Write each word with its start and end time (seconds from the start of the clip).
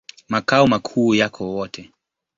Makao 0.29 0.67
makuu 0.67 1.15
yako 1.15 1.51
Wote. 1.55 1.91